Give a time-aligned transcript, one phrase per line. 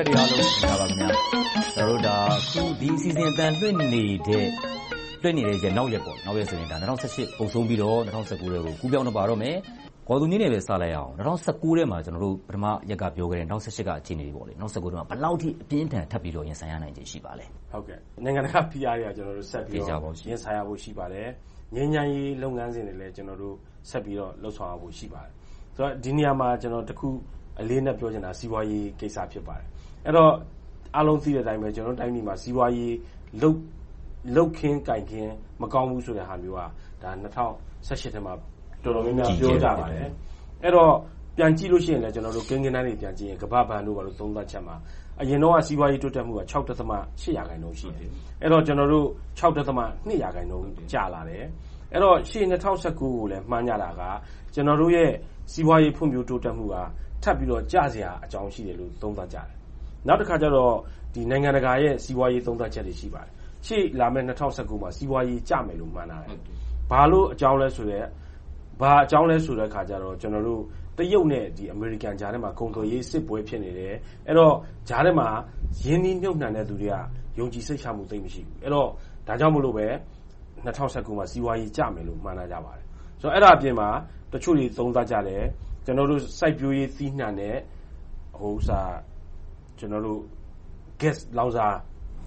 [0.00, 1.14] က်တွေအားလုံး မင်္ဂလာပါခင်များ။
[1.76, 4.44] ကျွန်တော်တို့ အခုဒီအစီအစဉ် အသံလွှင့်နေတဲ့
[5.62, 9.56] ရက်နောက်ရက်ဆိုရင်၂၀၁၈ ကုန်ဆုံးပြီးတော့ ၂၀၁၉ ထဲကို ကူးပြောင်းပါတော့မယ်။
[10.08, 11.98] ဂေါ်သူမြစ်နဲ့ပဲ စလိုက်ရအောင်။၂၀၁၉ ထဲမှာ
[12.48, 17.44] ပထမရက်က ပြောခဲ့တဲ့ ၂၀၁၈ က အခြေအနေတွေ ၂၀၁၉ ထဲမှာ ဘယ်လောက်အထိ အပြင်းအထန် ထပ်ပြီးတော့ ရင်ဆိုင်ရနိုင်ခြေ ရှိပါလဲ။
[18.24, 21.28] နိုင်ငံတကာဖိအားတွေက ဆက်ပြီးတော့ ရင်ဆိုင်ရဖို့ ရှိပါတယ်။
[21.74, 23.14] ငြိမ်းချမ်းရေး လုပ်ငန်းစဉ်တွေလည်း
[23.90, 25.32] ဆက်ပြီးတော့ လုပ်ဆောင်ရဖို့ ရှိပါတယ်။
[26.04, 26.48] ဒီနေရာမှာ
[26.90, 27.08] တခု
[27.60, 29.68] အလေးအနက် ပြောချင်တာက စီးပွားရေးကိစ္စ ဖြစ်ပါတယ်။
[30.06, 30.32] အဲဒီတော့
[30.96, 32.94] အားလုံးသိတဲ့အတိုင်းပဲကျနော်တို့တိုင်းပြည်မှာစီးပွားရေး
[33.42, 35.32] လုပ်ခင်းကိုင်ခင်း
[35.62, 36.62] မကောင်းဘူးဆိုတဲ့ဟာမျိုးက
[37.02, 37.46] ၂၀၁
[37.88, 38.34] ၈ထဲမှာ
[38.84, 40.08] တော်တော်များများပြောကြပါတယ်။
[40.64, 40.92] အဲဒီတော့
[41.36, 42.42] ပြန်ကြည့်လို့ရှိရင်လဲကိန်းဂဏန်းတွေ
[43.00, 44.76] ပြန်ကြည့်ရင်ကမ္ဘာ့ဘဏ်တို့သုံးသပ်ချက်မှာ
[45.20, 48.08] အရင်တုန်းကစီးပွားရေးတိုးတက်မှုကရာခိုင်နှုန်းရှိတယ်။
[48.42, 49.06] အဲဒီတော့ကျနော်တို့
[49.38, 51.44] ရာခိုင်နှုန်းကျလာတယ်။
[51.94, 54.02] အဲဒီတော့ရှေ့၂၀၁၉ကိုလည်းမှန်းကြည့်တာက
[54.54, 55.10] ကျနော်တို့ရဲ့
[55.52, 56.76] စီးပွားရေးဖွံ့ဖြိုးတိုးတက်မှုက
[57.22, 59.56] ထပ်ပြီးတော့ကျစရာအကြောင်းရှိတယ်လို့သုံးသပ်ကြတယ်။
[60.06, 60.74] နောက်တခါကြတော့
[61.30, 63.32] နိုင်ငံတကာရဲ့ စီးပွားရေးသုံးသပ်ချက်တွေ ရှိပါတယ်။
[63.66, 66.38] ရှေ့လာမယ့် ၂၀၁၉ မှာ စီးပွားရေးကျမယ်လို့ မှန်းထားတယ်။
[66.90, 67.00] ဘာ
[67.32, 68.08] အကြောင်းလဲဆိုတော့
[70.98, 73.94] တရုတ်နဲ့ အမေရိကန်ကြားထဲမှာ ကုန်သွယ်ရေးစစ်ပွဲ ဖြစ်နေတယ်။
[74.28, 74.54] အဲဒီတော့
[74.88, 75.28] ကြားထဲမှာ
[75.84, 76.96] ရင်းနှီးမြုပ်နံှတဲ့လူတွေက
[77.38, 78.56] ယုံကြည်စိတ်ချမှု သိပ်မရှိဘူး။
[79.26, 79.76] ဒါကြောင့်မို့ ၂၀
[80.66, 82.86] ၁၉ မှာ စီးပွားရေးကျမယ်လို့ မှန်းထားကြပါတယ်။
[83.34, 83.88] အဲဒါအပြင်မှာ
[84.32, 85.42] တချို့တွေ သုံးသပ်ကြတယ်။
[85.84, 87.56] စိုက်ပျိုးရေးသီးနံှနဲ့
[91.00, 91.66] Gas လောင်စာ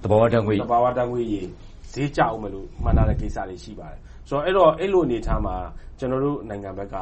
[0.04, 1.48] သဘာဝဓါတ်ငွေ့ရည်
[1.94, 4.00] ဈေးကျအုံးမယ်လို့မှန်းထားတဲ့ကိစ္စတွေရှိပါတယ်။
[4.46, 5.56] အဲဒီလိုအနေအထားမှာ
[6.00, 6.96] ကျနော်တို့နိုင်ငံဘက်က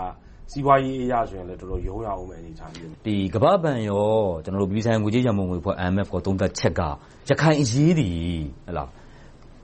[0.51, 2.91] စီးပွားရေးအရဆိုရင်လဲတော်တော်ရုန်းရအုံးမယ့်အနေအထားမျိုး။
[3.33, 3.77] ကမ္ဘာ့ဘဏ်၊
[4.39, 5.75] အပြည်ပြည်ဆိုင်ရာငွေကြေးရန်ပုံငွေအဖွဲ့
[6.25, 6.81] သုံးသပ်ချက်က
[7.29, 8.15] ရခိုင်အရေးသည်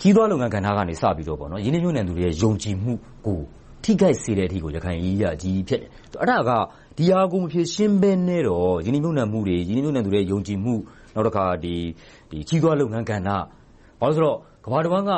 [0.02, 2.94] ခရီးသွားလုပ်ငန်းကဏ္ဍကနေစပြီးတော့ရင်းနှီးမြုပ်နံှသူတွေရဲ့ယုံကြည်မှု
[3.26, 3.40] ကို
[3.88, 5.90] ထိခိုက်စေတဲ့အထိကို ရခိုင်အရေးက အကြီးကြီးဖြစ်တယ်။
[6.22, 6.52] အဲဒါက
[6.98, 10.76] ဒီဟာကို မဖြေရှင်းဘဲနဲ့တော့ ရင်းနှီးမြုပ်နံှမှုတွေ၊ရင်းနှီးမြုပ်နံှသူတွေရဲ့ ယုံကြည်မှု။
[11.14, 13.30] နောက်တခါ ခရီးသွားလုပ်ငန်းကဏ္ဍ။
[14.02, 15.12] ဘာဖြစ်လို့လဲဆိုတော့ ကမ္ဘာတဝှမ်းက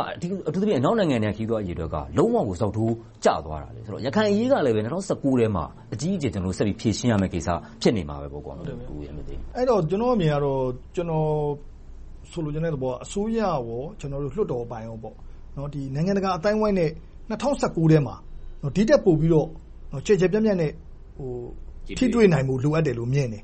[0.48, 2.94] အထူးသဖြင့် အနောက်နိုင်ငံတွေက ခရီးသွားအရေအတွက်က လုံးဝကို ဇောက်ထိုး
[3.26, 7.50] ကျသွားတယ်။ရခိုင်အရေးကလဲ၂၀၁၉ ထဲမှာ အကြီးအကျယ် ဆက်ပြီးဖြေရှင်းရမယ့်ကိစ္စ
[7.82, 10.62] ဖြစ်နေမှာပဲပေါ့။အဲဒီတော့ကျနော့်အမြင်ကတော့
[10.96, 11.30] ကျနော်
[12.32, 13.40] ဆိုလိုချင်တဲ့သဘောက အစိုးရ
[14.12, 15.16] နဲ့ လွှတ်တော်အပိုင်းတို့
[15.96, 16.92] နိုင်ငံတကာအသိုင်းအဝိုင်းနဲ့
[17.32, 18.16] ၂၀၁၉ ထဲမှာ
[18.76, 19.48] ဒီထက်ပိုပြီးတော့
[20.06, 20.72] ကျယ်ကျယ်ပြန့်ပြန့်နဲ့
[21.98, 23.44] ထိတွေ့နိုင်ဖို့ လိုအပ်တယ်လို့မြင်တယ်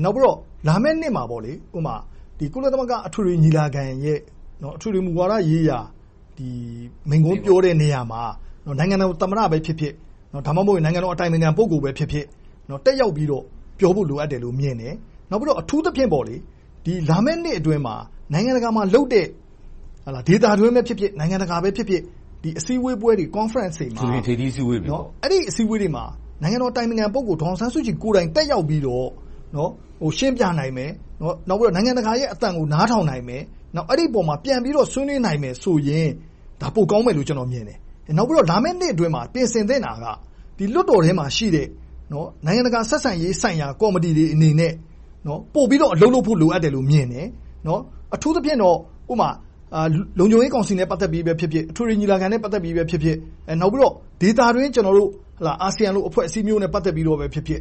[0.04, 0.36] ။နောက်ပြီးတော့
[0.68, 4.18] လာမယ့်နှစ်မှာ ကုလသမဂ္ဂ အထွေထွေညီလာခံရဲ့
[4.76, 5.78] အထွေထွေမူဝါဒရေးရာ
[7.10, 8.22] မိန့်ခွန်းပြောတဲ့နေရာမှာ
[8.78, 9.92] နိုင်ငံတော်သမ္မတပဲဖြစ်ဖြစ်၊
[10.46, 12.24] ဒါမှမဟုတ် နိုင်ငံတော်အတိုင်ပင်ခံ ပုဂ္ဂိုလ်ပဲဖြစ်ဖြစ်
[12.84, 13.44] တက်ရောက်ပြီးတော့
[13.78, 14.94] ပြောဖို့လိုအပ်တယ်လို့ မြင်တယ်။
[15.30, 16.10] နောက်ပြီးတော့ အထူးသဖြင့်
[17.10, 17.94] လာမယ့်နှစ်အတွင်းမှာ
[18.32, 19.26] နိုင်ငံတကာမှာလုပ်တဲ့
[20.28, 22.02] ဒေသတွင်းပဲဖြစ်ဖြစ်၊နိုင်ငံတကာပဲဖြစ်ဖြစ်
[22.58, 24.00] အစည်းအဝေးပွဲတွေ၊ Conference တွေမှာ
[25.22, 26.04] အဲဒီအစည်းအဝေးတွေမှာ
[26.42, 29.06] နိုင်ငံတော်အတိုင်ပင်ခံ ပုဂ္ဂိုလ် ဒေါ်အောင်ဆန်းစုကြည်ကိုယ်တိုင် တက်ရောက်ပြီးတော့
[30.18, 30.90] ရှင်းပြနိုင်မယ်။
[31.48, 33.42] နောက်ပြီးတော့ နိုင်ငံတကာရဲ့အသံကို နားထောင်နိုင်မယ်။
[33.90, 36.08] အဲဒီအပေါ်မှာ ပြန်ပြီးတော့ ဆွေးနွေးနိုင်မယ်ဆိုရင်
[36.76, 37.78] ပိုကောင်းမယ်လို့ ကျနော်မြင်တယ်။
[38.18, 40.06] နောက်ပြီးတော့ လာမယ့်နှစ်အတွင်းမှာ ပြင်ဆင်သင့်တာက
[40.74, 41.66] လွှတ်တော်ထဲမှာရှိတဲ့
[42.46, 44.72] နိုင်ငံတကာဆက်ဆံရေးဆိုင်ရာ ကော်မတီတွေအနေနဲ့
[45.54, 47.26] ပိုပြီးတော့ အလုပ်လုပ်ဖို့ လိုအပ်တယ်လို့ မြင်တယ်။
[48.14, 48.76] အထူးသဖြင့်တော့
[49.12, 49.28] ဥပမာ
[50.18, 53.16] လုံခြုံရေးကောင်စီနဲ့ ပတ်သက်ပြီးဖြစ်ဖြစ်၊အထွေထွေညီလာခံနဲ့ ပတ်သက်ပြီးဖြစ်ဖြစ်၊
[53.60, 54.70] နောက်ပြီးတော့ ဒေသတွင်း
[55.62, 57.60] အာဆီယံလို အဖွဲ့အစည်းမျိုးနဲ့ ပတ်သက်ပြီးဖြစ်ဖြစ်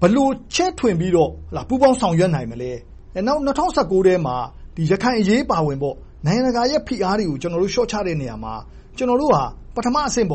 [0.00, 1.30] ဘယ်လိုချဲ့ထွင်ပြီးတော့
[1.68, 2.72] ပူးပေါင်းဆောင်ရွက်နိုင်မလဲ။
[3.26, 4.36] နောက် ၂၀၁၉ ထဲမှာ
[4.90, 5.78] ရခိုင်အရေး အပါအဝင်
[6.26, 8.54] နိုင်ငံတကာရဲ့ ဖိအားတွေကိုလျှော့ချတဲ့နေရာမှာ
[8.96, 9.42] ကျနော်တို့ဟာ
[9.74, 10.28] ပထမအဆင့်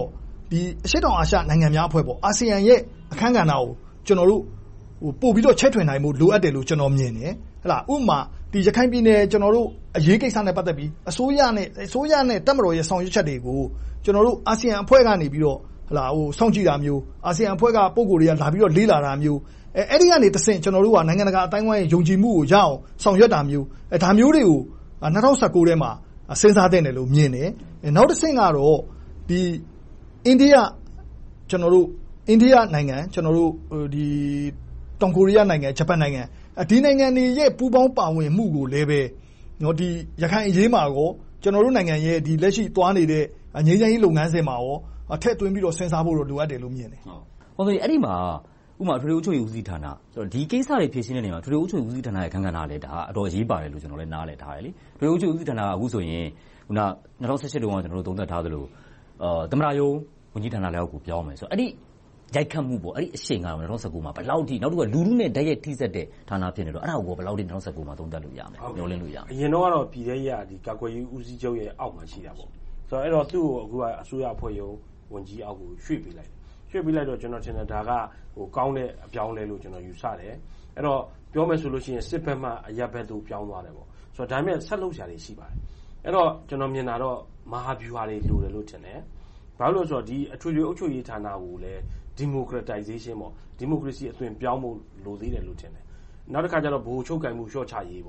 [0.85, 2.79] အရှေ့တောင်အာရှ နိုင်ငံများအဖွဲ့ အာဆီယံရဲ့
[3.13, 3.63] အခန်းကဏ္ဍကို
[4.07, 4.41] ကျနော်တို့
[5.21, 7.33] ပိုပြီးတော့ ချဲ့ထွင်နိုင်ဖို့ လိုအပ်တယ်လို့ ကျနော်မြင်တယ်။
[7.93, 8.19] ဥပမာ
[8.67, 9.19] ရခိုင်ပြည်နယ်
[9.97, 13.61] အရေးကိစ္စနဲ့ ပတ်သက်ပြီး အစိုးရနဲ့ တပ်မတော်ရဲ့ ဆောင်ရွက်ချက်တွေကို
[14.47, 15.27] အာဆီယံအဖွဲ့ကနေ
[16.37, 19.39] စောင့်ကြည့်တာမျိုး၊အာဆီယံအဖွဲ့က ပုဂ္ဂိုလ်တွေက လာပြီးတော့ လေ့လာတာမျိုး။
[19.91, 22.73] အဲဒီကနေတဆင့် ကျနော်တို့က နိုင်ငံတကာအသိုင်းအဝိုင်းရဲ့ ယုံကြည်မှုကိုရအောင်
[23.03, 23.65] ဆောင်ရွက်တာမျိုး။
[24.03, 24.61] ဒါမျိုးတွေကို
[25.03, 25.91] ၂၀၁၉ ထဲမှာ
[26.41, 27.49] စဉ်းစားသင့်တယ်လို့ မြင်တယ်။
[27.95, 28.79] နောက်တဆင့်ကတော့
[30.27, 32.97] အိန္ဒိယနိုင်ငံ၊
[35.01, 36.23] တောင်ကိုရီးယားနိုင်ငံ၊ဂျပန်နိုင်ငံ
[36.69, 38.87] ဒီနိုင်ငံတွေရဲ့ ပူးပေါင်းပါဝင်မှုကိုလည်း
[40.21, 41.09] ရခိုင်အရေးမှာကော
[41.43, 43.23] ကျနော်တို့နိုင်ငံရဲ့ လက်ရှိသွားနေတဲ့
[43.67, 44.55] ငြိမ်းချမ်းရေးလုပ်ငန်းစဉ်မှာ
[45.23, 47.01] ထည့်သွင်းပြီးတော့ စဉ်းစားဖို့ လိုအပ်တယ်လို့ မြင်တယ်။
[47.57, 48.15] အဲဒီမှာ
[48.79, 49.85] ဥပမာ အထွေထွေအုပ်ချုပ်ရေးဦးစီးဌာန
[50.33, 56.25] ဒီကိစ္စတွေ ဖြေရှင်းတဲ့နေရာမှာ အထွေထွေအုပ်ချုပ်ရေးဦးစီးဌာနရဲ့ အခန်းကဏ္ဍကအတော်အရေးပါတယ်လို့ ကျနော်လည်း နားလည်ထားတယ်။အထွေထွေအုပ်ချုပ်ရေးဦးစီးဌာနက အခုဆိုရင်
[56.77, 58.63] ၂၀၁၈ တုန်းကသုံးသပ်ထားသလို
[59.51, 59.95] သမ္မတရုံး
[60.33, 61.67] ဝန်ကြီးဌာနလက်အောက်ကို ပြောင်းမယ်ဆိုတော့ အဲဒီ
[62.35, 72.49] ရိုက်ခတ်မှု၊အဲဒီအရှိန်က၂၀၁၉မှာဘယ်လောက်အထိ။နောက်တခုကလူထုနဲ့တိုက်ရိုက်ထိဆက်တဲ့ဌာနဖြစ်နေတော့အဲဒါကိုဘယ်လောက်အထိ၂၀၁၉မှာသုံးသပ်လို့ရမလဲ။မျှော်လင့်လို့ရမလဲ။အရင်တုန်းကတော့ပြည်ထဲရေးကကာကွယ်ရေးဦးစီးချုပ်အောက်မှာရှိတာပေါ့။
[73.03, 73.39] အဲဒီတော့သူ
[73.71, 74.75] ကိုအစိုးရအဖွဲ့ရုံး
[75.13, 76.37] ဝန်ကြီးအောက်ကိုရွှေ့ပေးလိုက်တယ်။
[76.69, 77.91] ရွှေ့ပေးလိုက်တော့ကျနော်ထင်တယ်ဒါက
[78.55, 80.35] ကောင်းတဲ့အပြောင်းအလဲလို့ယူဆတယ်။
[80.77, 81.01] အဲဒီတော့
[81.33, 83.83] ပြောမယ်ဆိုရင်စစ်ဘက်မှအရပ်ဘက်သို့ပြောင်းသွားတယ်။ဒါ
[84.29, 85.57] ပေမဲ့ဆက်လုပ်စရာတွေရှိပါတယ်။
[86.05, 87.17] အဲဒီတော့ကျနော်မြင်တာတော့
[87.51, 88.99] မဟာဗျူဟာတွေလိုတယ်လို့ထင်တယ်။
[89.59, 90.03] ဘာဖြစ်လို့လဲဆိုတော့
[90.35, 91.81] အထွေထွေအုပ်ချုပ်ရေးဌာနကိုလည်း
[92.21, 93.17] Democratization
[93.59, 94.75] ဒီမိုကရေစီ အသွင်ပြောင်းဖို့
[95.05, 95.83] လိုသေးတယ်လို့ ထင်တယ်။
[96.33, 98.03] နောက်တခါကြတော့ဗဟိုချုပ်ကိုင်မှု လျှော့ချရေး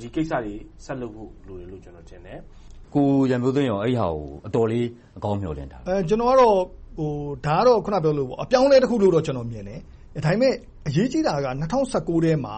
[0.00, 2.38] ဒီကိစ္စတွေ ဆက်လုပ်ဖို့ လိုတယ်လို့ ကျနော်ထင်တယ်။
[2.94, 4.86] ကိုရန်မျိုးသိမ်း အဲဒီဟာကို အတော်လေး
[5.18, 6.56] အကောင်းမျှော်လင့်ထားတယ်။ကျနော်ကတော့
[7.46, 9.80] ဒါကတော့အခုနပြောသလိုအပြောင်းအလဲတခုလို့တော့ကျနော်မြင်တယ်။
[10.24, 10.54] ဒါပေမဲ့
[10.88, 12.56] အရေးကြီးတာက ၂၀၁၉ ထဲမှာ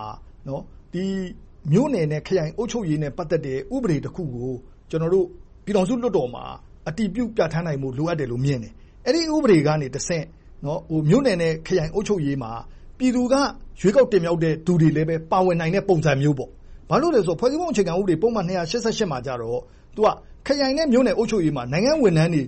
[1.72, 4.52] မြို့နယ်နဲ့ ခရိုင်အုပ်ချုပ်ရေးနဲ့ ပတ်သက်တဲ့ ဥပဒေတခုကို
[4.90, 5.26] ကျနော်တို့
[5.64, 6.44] ပြည်ထောင်စုလွှတ်တော်မှာ
[6.88, 8.72] အတည်ပြုပြဌာန်းနိုင်ဖို့ လိုအပ်တယ်လို့ မြင်တယ်။
[9.06, 10.24] အဲဒီဥပဒေကနေတဆင့်
[10.64, 12.52] မြို့နယ်နဲ့ ခရိုင်အုပ်ချုပ်ရေးမှာ
[12.98, 13.34] ပြည်သူက
[13.80, 16.36] ရွေးကောက်တင်မြှောက်တဲ့ သူတွေလည်း ပါဝင်နိုင်တဲ့ ပုံစံမျိုး။
[16.90, 19.60] ဘာလို့လဲဆိုတော့ ဖွဲ့စည်းပုံအခြေခံဥပဒေ ပုဒ်မ288မှာကြတော့
[20.46, 22.42] ခရိုင်နဲ့ မြို့နယ်အုပ်ချုပ်ရေးမှာ နိုင်ငံဝန်ထမ်းတွေ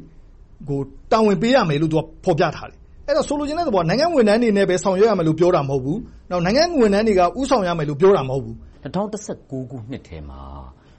[0.69, 0.81] ကို
[1.13, 1.93] တာဝန်ပေးရမယ်လို့
[2.25, 5.99] ဖော်ပြထားတယ်။အဲဒီတော့ ဆိုလိုချင်တဲ့သဘောက နိုင်ငံဝန်ထမ်းတွေနဲ့ပဲ ဆောင်ရွက်ရမယ်လို့ ပြောတာ မဟုတ်ဘူး။
[6.31, 10.41] နိုင်ငံဝန်ထမ်းတွေက ဦးဆောင်ရမယ်လို့ ပြောတာ မဟုတ်ဘူး2019ခုနှစ်ထဲမှာ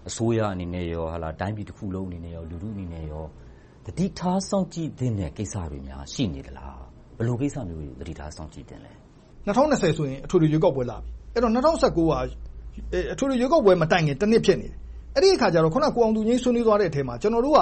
[0.07, 0.85] အစိုးရအနေနဲ့၊
[1.39, 3.05] တိုင်းပြည်တခုလုံးအနေနဲ့၊လူထုအနေနဲ့
[3.85, 6.79] သတိထားစောင့်ကြည့်သင့်တဲ့ ကိစ္စတွေများ ရှိနေသလား။
[7.17, 8.91] ဘယ်လိုကိစ္စမျိုးတွေကို သတိထားစောင့်ကြည့်သင့်လဲ။
[9.47, 12.13] ၂၀၂၀ ဆိုရင် အထွေထွေရွေးကောက်ပွဲ လာပြီ။အဲဒီတော့ ၂၀၁၉ က
[13.13, 14.77] အထွေထွေရွေးကောက်ပွဲ မတိုင်ခင်တနှစ် ဖြစ်နေတယ်။
[15.15, 17.59] အဲဒီအခါကြတော့ အခုန ကိုအောင်သူငြိမ်း ဆွေးနွေးသွားတဲ့အထဲမှာ ကျနော်တို့က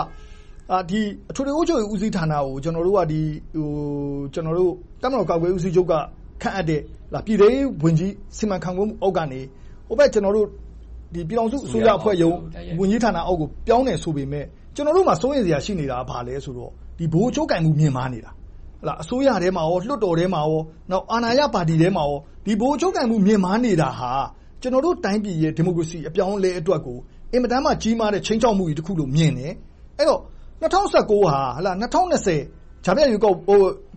[1.29, 2.99] အထွေထွေအုပ်ချုပ်ရေး ဦးစီးဌာနကိုကျနော်တို့က
[5.01, 5.93] တပ်မတော်ကာကွယ်ရေးဦးစီးချုပ်က
[6.41, 6.81] ခန့်အပ်တဲ့
[7.25, 9.39] ပြည်ထဲရေးဝန်ကြီး စီမံခန့်ခွဲမှုအောက်ကနေ
[9.87, 12.37] ဟိုဘက် ပြည်ထောင်စုအစိုးရအဖွဲ့ရုံး
[12.79, 18.31] ဝန်ကြီးဌာနအောက်ကို ပြောင်းတယ်ဆိုပေမယ့် ကျနော်တို့မှာ စိုးရိမ်စရာ ရှိနေတာက ဘာလဲဆိုတော့ ဗဟိုချုပ်ကိုင်မှု မြင့်မားနေတာ။
[19.01, 20.41] အစိုးရထဲမှာ၊လွှတ်တော်ထဲမှာ၊
[21.11, 22.03] အာဏာရပါတီထဲမှာ
[22.45, 24.11] ဗဟိုချုပ်ကိုင်မှု မြင့်မားနေတာဟာ
[24.61, 26.97] ကျနော်တို့တိုင်းပြည်ရဲ့ ဒီမိုကရေစီ အပြောင်းအလဲအတွက်ကို
[27.33, 29.53] အင်မတန်မှ ကြီးမားတဲ့ ခြိမ်းခြောက်မှုကြီးတခုလို့ မြင်တယ်။
[29.99, 30.21] အဲဒီတော့
[30.61, 31.85] ၂၀၁၉ ဟာ ၂၀၂
[32.25, 32.37] ၀
[32.83, 33.19] ကြားဖြတ်အထွေ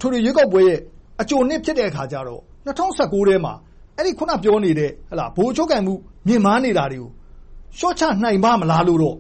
[0.00, 0.78] ထွေ ရွေးကောက်ပွဲရဲ့
[1.20, 3.54] အကြိုနှစ် ဖြစ်တဲ့အခါကြတော့ ၂၀၁၉ ထဲမှာ
[3.98, 4.92] အဲဒီအခုနပြောနေတဲ့ ဗ
[5.36, 5.94] ဟိုချုပ်ကိုင်မှု
[6.28, 7.10] မြင့်မားနေတာတွေကို
[7.78, 9.16] လျှော့ချနိုင်ပါ့မလားလို့တော့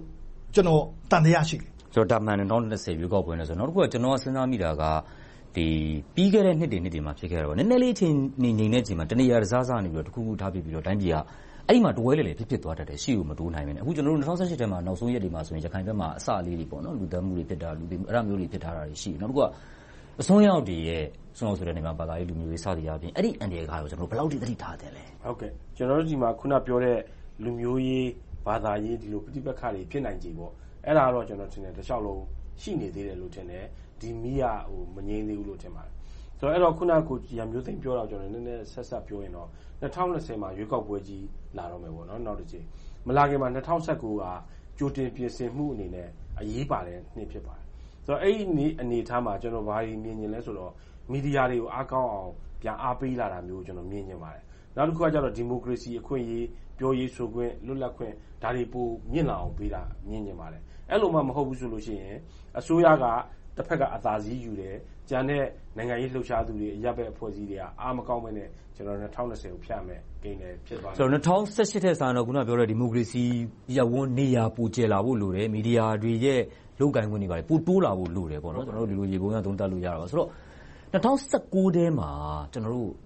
[0.54, 1.70] ကျနော် သံသယ ရှိတယ်။
[2.10, 4.82] ဒါမှန်တယ်၂၀၂၀ ရွေးကောက်ပွဲနဲ့ဆိုတော့။နောက်တခုကကျနော် စဉ်းစားမိတာက
[5.54, 8.08] ပြီးခဲ့တဲ့နှစ်တွေမှာ ဖြစ်ခဲ့တာနည်းနည်းလေး အခြေ
[8.38, 11.16] အနေငြိမ်တဲ့အချိန်မှာ တနေရာတစစကနေ တခုခုထားပစ်ပြီးတော့ တိုင်းပြည်က
[11.68, 16.66] အဲဒီမှာ တဝဲလည်လည် ဖြစ်ဖြစ်သွားတတ်တယ်။ရှေ့ကိုမတိုးနိုင်ဘဲနဲ့။အခု ၂၀၁၈ ထဲမှာ နောက်ဆုံးရက်တွေမှာဆိုရင် ရခိုင်ဘက်မှာ အစလေးတွေ
[17.00, 17.70] လူသတ်မှုတွေဖြစ်တာ၊
[18.08, 19.46] အဲဒါမျိုးတွေ ဖြစ်ထားတာတွေရှိတယ်။နောက်တခုက
[20.20, 21.04] အစွန်းရောက်တွေရဲ့
[21.34, 25.04] အစွန်းရောက်ဆိုတဲ့နေရာမှာ ဘာသာရေး လူမျိုးရေး စသည်အားဖြင့် အဲဒီအန္တရာယ်ကိုကျနော်တို့ဘယ်လောက်အထိ သတိထားသင့်လဲ။
[25.76, 26.98] ကျနော်တို့ဆီမှာ အခုနပြောတဲ့
[27.44, 28.04] လူမျိုးရေး၊
[28.46, 30.30] ဘာသာရေးဒီလိုပဋိပက္ခတွေ ဖြစ်နိုင်ခြေ
[30.86, 32.22] အဲဒါကတော့ ကျနော်ထင်တယ် တလျှောက်လုံး
[32.62, 33.64] ရှိနေသေးတယ်လို့ ထင်တယ်။
[34.04, 34.44] ဒီမီးက
[34.94, 35.92] မငြိမ်းသေးဘူးလို့ထင်ပါတယ်။
[36.38, 39.48] အဲဒီတော့အခုနကိုရန်မျိုးသိမ်းပြောတာကိုနည်းနည်းဆက်စပ်ပြောရင်တော့
[39.82, 41.92] ၂၀၂၀မှာရွေးကောက်ပွဲကြီးလာတော့မယ်
[42.26, 42.66] နောက်တကြိမ်။
[43.06, 44.24] မလာခင်မှာ၂၀၁၉က
[44.78, 46.08] ကြိုတင်ပြင်ဆင်မှုအနေနဲ့
[46.40, 47.64] အရေးပါတဲ့နှစ်ဖြစ်ပါတယ်
[48.22, 50.72] အဲဒီအနေအထားမှာကျနော်ဘာတွေမြင်ချင်လဲဆိုတော့
[51.10, 52.30] မီဒီယာတွေကိုအားကောင်းအောင်
[52.62, 54.42] ပြန်အားပေးလာတာမျိုးကိုကျနော်မြင်ချင်ပါတယ်။
[54.76, 56.44] နောက်တခုကဒီမိုကရေစီအခွင့်အရေး၊
[56.78, 62.16] ပြောရေးဆိုခွင့်၊လွတ်လပ်ခွင့်ဒါတွေပိုမြင့်လာအောင်ပေးတာမြင်ချင်ပါတယ်။အဲဒီလိုမှမဟုတ်ဘူးဆိုရင်
[62.58, 63.04] အစိုးရက
[63.56, 64.74] တဘက်ကအသာစီးယူတယ်။
[65.08, 65.44] ကျန်တဲ့
[65.76, 73.22] နိုင်ငံရေးလှုပ်ရှားသူတွေ၊အရပ်ဘက်အဖွဲ့အစည်းတွေက အားမကောင်းဘဲနဲ့ ၂၀၂၀ ကို ဖြတ်ရမယ့်ကိန်းလည်း ဖြစ်သွားမယ်။၂၀၁၈ ထက်စာရင်တော့အခုနပြောတဲ့ ဒီမိုကရေစီ
[73.76, 76.40] ရပ်ဝန်း နေရာပိုကျယ်လာဖို့လိုတယ်။မီဒီယာတွေရဲ့
[76.80, 80.28] လုပ်ကိုင်ခွင့်တွေ ပိုတိုးလာဖို့လိုတယ်။ကျနော်တို့ ဒီလိုယေဘုယျ သုံးသပ်လို့ရတာပေါ့။ဆိုတော့
[80.92, 82.10] ၂၀၁၉ ထဲမှာ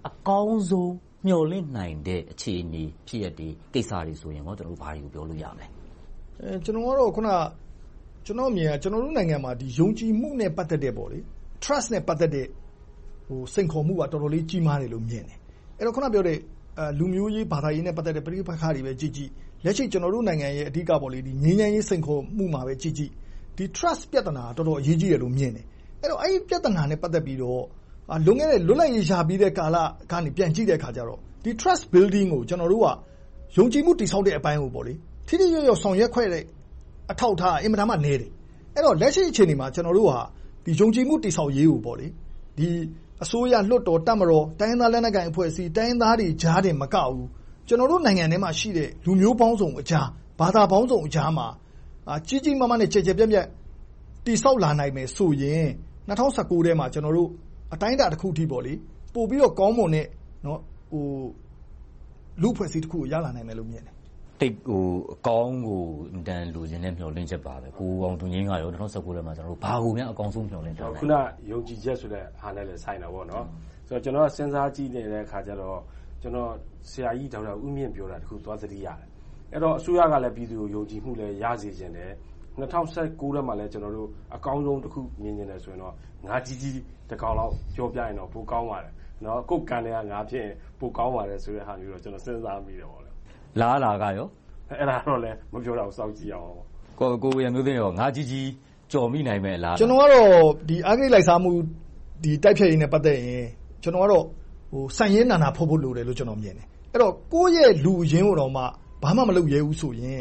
[0.09, 0.93] အကောင်းဆုံး
[1.27, 5.67] မျှော်လင့်နိုင်တဲ့ အခြေအနေ၊ဖြစ်ရပ်တွေ၊ကိစ္စတွေဆိုရင် ဘာတွေကို ပြောလို့ရမလဲ။
[6.65, 7.29] ကျနော်ကတော့ အခုန
[8.29, 10.93] ကျနော့်အမြင်က ကျနော်တို့နိုင်ငံမှာ ယုံကြည်မှုနဲ့ ပတ်သက်တဲ့
[11.65, 12.47] Trust နဲ့ ပတ်သက်တဲ့
[13.55, 15.39] စိန်ခေါ်မှုက တော်တော်လေး ကြီးမားတယ်လို့မြင်တယ်။
[15.91, 16.39] အခုနပြောတဲ့
[16.99, 19.31] လူမျိုးရေး၊ဘာသာရေးနဲ့ ပတ်သက်တဲ့ ပဋိပက္ခတွေပဲကြည့်ကြည့်၊
[19.65, 20.91] လက်ရှိ ကျနော်တို့နိုင်ငံရဲ့ အဓိက
[21.45, 23.11] ငြိမ်းချမ်းရေး စိန်ခေါ်မှုမှာပဲကြည့်ကြည့်
[23.57, 25.65] ဒီ Trust ပြဿနာက တော်တော်အရေးကြီးတယ်လို့ မြင်တယ်။
[26.03, 27.63] အဲဒီပြဿနာနဲ့ ပတ်သက်ပြီးတော့
[28.27, 29.77] လွန်ခဲ့တဲ့ လွတ်လပ်ရေးရပြီးတဲ့ ကာလ
[30.13, 32.87] ကနေ ပြန်ကြည့်တဲ့အခါကြတော့ ဒီ Trust Building ကို ကျနော်တို့က
[33.57, 34.85] ယုံကြည်မှု တည်ဆောက်တဲ့အပိုင်းကို
[35.27, 36.45] ထိထိရောက်ရောက် ဆောင်ရွက်ခဲ့တဲ့
[37.11, 38.31] အထောက်အထားက အင်မတန်မှနည်းတယ်။
[38.77, 40.09] အဲဒီတော့ လက်ရှိအခြေအနေမှာ ကျနော်တို့
[40.67, 41.81] ကယုံကြည်မှု တည်ဆောက်ရေးကို
[43.25, 47.27] အစိုးရ၊လွှတ်တော်၊တပ်မတော်၊တိုင်းရင်းသားလက်နက်ကိုင်အဖွဲ့အစည်း၊တိုင်းရင်းသားတွေကြားတင်မကဘူး
[47.69, 50.07] ကျနော်တို့ နိုင်ငံထဲမှာရှိတဲ့ လူမျိုးပေါင်းစုံအကြား၊
[50.41, 51.47] ဘာသာပေါင်းစုံအကြားမှာ
[52.29, 53.47] ကြီးကြီးမားမားနဲ့ ကျယ်ကျယ်ပြန့်ပြန့်
[54.25, 55.67] တည်ဆောက်လာနိုင်မယ်ဆိုရင်
[56.09, 56.87] ၂၀၁၉ ထဲမှာ
[57.75, 58.79] အတိုင်းအတာတခုအထိ ပိုပြီး
[59.43, 60.07] တော့ကောင်းမွန်တဲ့
[62.43, 63.95] လူ့အဖွဲ့အစည်းတခုကို ရလာနိုင်မယ်လို့ မြင်တယ်။
[64.41, 64.57] သိပ်
[65.15, 71.15] အကောင်းကို အင်မတန်လိုချင်တဲ့ မျှော်လင့်ချက်ပါပဲ။ကိုအောင်သူငြိမ်းကရော ၂၀၁၉ ထဲမှာ ဘာကိုများ အကောင်းဆုံး မျှော်လင့်ထားလဲ။အခုန
[71.51, 73.27] ယုံကြည်ချက်ဆိုတဲ့ဟာနဲ့လည်း ဆိုင်တာပေါ့။
[74.05, 75.79] ကျနော်စဉ်းစားကြည့်နေတဲ့အခါကြတော့
[76.91, 79.09] ဆရာကြီးဒေါက်တာဦးမြင့် ပြောတာတခု သွားသတိရတယ်။
[79.55, 82.11] အဲဒီတော့ အစိုးရကလည်း ပြည်သူကို ယုံကြည်မှုလည်း ရစေချင်တယ်။
[82.59, 83.71] 2019ထဲမှာလည်း
[84.37, 85.95] အကောင်းဆုံးတစ်ခု မြင်ချင်တယ်ဆိုရင်တော့
[86.27, 86.75] ငါးကြီးကြီး
[87.11, 88.93] တစ်ကောင်လောက် ပြောပြရင်တော့ ပိုကောင်းပါတယ်။
[89.51, 93.08] ကိုယ့်ကန်ထဲက ငါးဖြစ်ရင် ပိုကောင်းပါတယ်ဆိုတဲ့ဟာမျိုးတော့ကျနော်စဉ်းစားမိတယ်။အ
[93.61, 94.27] လားအလာကရော…
[94.71, 95.21] အဲဒါတော့
[95.53, 96.51] မပြောတတ်ဘူး။စောင့်ကြည့်ရမှာ
[96.99, 98.49] ပေါ့။ကိုဝေယံမျိုးသိန်းငါးကြီးကြီး
[98.93, 99.81] ကျော်မိနိုင်မယ့်အလားအလာ…
[99.81, 100.29] ကျနော်ကတော့
[100.89, 101.51] အဂတိလိုက်စားမှု
[102.25, 103.45] တိုက်ဖျက်ရေးနဲ့ပတ်သက်ရင်
[103.83, 104.25] ကျနော်ကတော့
[104.97, 108.63] ဆန်ရင်းနာနာဖုတ်ဖို့လိုတယ်လို့မြင်တယ်။အဲဒီတော့ကိုယ့်ရဲ့လူအရင်းကိုတောင်မှ
[109.03, 110.21] ဘာမှမလုပ်ရဲဘူးဆိုရင်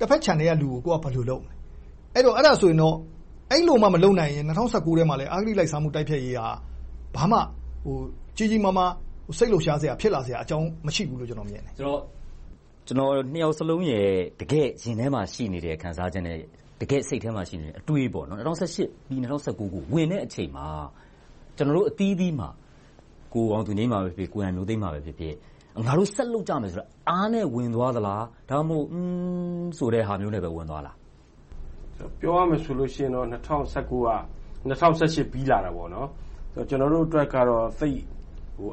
[0.00, 1.54] တဘက်ခြံထဲကလူကိုကိုယ်ကဘယ်လိုလုပ်မလဲ။
[2.14, 2.96] အဲဒါဆိုရင်တော့
[3.50, 6.40] အဲဒီလိုမှမလုပ်နိုင်ရင်၂၀၁၉ထဲမှာလည်းအဂတိလိုက်စားမှုတိုက်ဖျက်ရေးက
[7.16, 7.38] ဘာမှ
[8.36, 8.92] ကြီးကြီးမားမား
[9.38, 12.00] စိတ်လှုပ်ရှားစရာ၊ဖြစ်လာစရာအကြောင်းမရှိဘူးလို့ကျနော်မြင်တယ်။ဆိုတော့
[12.86, 14.06] ကျနော်နှစ်ယောက်စလုံးရဲ့
[14.40, 16.36] တကယ့်ရင်ထဲမှာ ရှိနေတဲ့ ခံစားချက်နဲ့
[16.80, 20.66] တကယ့်စိတ်ထဲမှာ ရှိနေတဲ့ အတွေး-၂၀၁၈ ပြီး ၂၀၁၉ဝင်တဲ့အချိန်မှာ
[21.56, 22.48] ကျနော်တို့အသီးသီးမှာ
[23.34, 25.34] ကိုအောင်သူငြိမ်း ဖြစ်ဖြစ်၊ကိုရန်မျိုးသိမ်းဖြစ်ဖြစ်
[25.86, 30.96] ငါတို့ ဆက်လုပ်ကြမယ်ဆိုတဲ့ အားနဲ့ဝင်သွားသလား။ဒါမှမဟုတ်အုန်းဆိုတဲ့ဟာမျိုးနဲ့ဝင်သွားသလား။
[32.20, 34.14] ပြောရမယ်ဆိုရင်တော့ ၂၀၁၉ က
[34.68, 35.88] ၂၀၁၈ ပြီးလာတာပေါ့။
[36.68, 38.00] ကျနော်တို့အတွက်ကတော့ သိပ်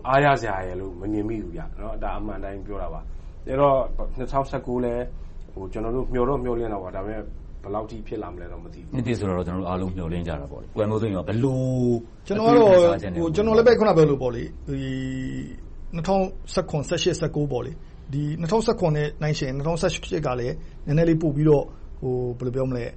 [0.08, 1.54] အားရစရာရယ်လို့ မမြင်မိဘူး။
[2.04, 3.02] ဒါကအမှန်အတိုင်း ပြောတာပါ။
[3.48, 3.78] အဲဒီတော့
[4.18, 5.04] ၂၀၁၉ လည်း
[5.74, 7.22] ကျနော်တို့ မျှော်တော့မျှော်လင့်တာပေါ့။ဒါပေမဲ့
[7.64, 11.60] ဘယ်လောက်အထိ ဖြစ်လာမလဲတော့ မသိဘူး။နှစ်သစ်ဆိုတော့ ကျနော်တို့အားလုံး မျှော်လင့်ကြတာပေါ့။ကိုရန်မျိုးသိန်း ဘယ်လို
[12.28, 14.18] ကျနော်ကတော့အခုနပြောသလို
[15.96, 16.18] ၂၀၁
[16.60, 17.60] ၇-၁၈-၁၉၂၀၁၇-၁
[18.52, 21.66] ၈-၁၉နဲ့ နှိုင်းယှဉ်ရင် ၂၀၁၈ ကလည်း နည်းနည်းလေး ပိုပြီးတော့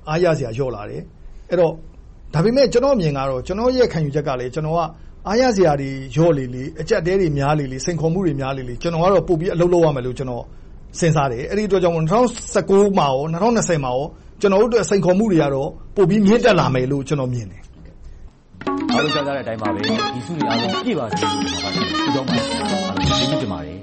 [0.09, 1.03] အားရစရာ လျော့လာတယ်။
[2.35, 4.53] ဒါပေမဲ့ ကျနော့်အမြင်ကတော့ ကျနော့်ရဲ့ ခံယူချက်ကလည်း
[5.29, 10.21] အားရစရာတွေလျော့လေလေ၊အကျပ်အတည်းတွေများလေလေ၊စိန်ခေါ်မှုတွေများလေလေကျနော်ကတော့ပိုပြီးအလုပ်လုပ်ရမယ်လို့စ
[11.07, 12.23] ဉ်းစားတယ်။အဲဒီအတွက်ကြောင့်မို့၂၀
[12.55, 13.93] ၁၉မှာနဲ့၂၀၂၀မှာ
[14.41, 17.63] ကျနော်တို့အတွက်စိန်ခေါ်မှုတွေကတော့ပိုပြီးမြင့်တက်လာမယ်လို့ကျနော်မြင်တယ်။
[18.93, 22.45] အားလုံးကြားကြတဲ့အတိုင်းပါပဲဒီဆုတွေအားလုံးပြည့်ပါစေလို့ဆုတောင်းပါတယ်။
[23.19, 23.77] ကျေးဇူးတင်ပါတယ်